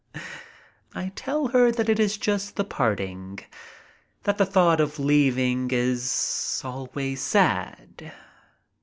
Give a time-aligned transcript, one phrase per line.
[0.95, 3.37] I tell her that it is just the parting—
[4.23, 8.11] that the thought of leaving is always sad.